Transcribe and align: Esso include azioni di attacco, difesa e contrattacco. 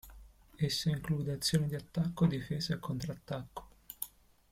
Esso 0.57 0.89
include 0.89 1.31
azioni 1.33 1.67
di 1.67 1.75
attacco, 1.75 2.25
difesa 2.25 2.73
e 2.73 2.79
contrattacco. 2.79 3.67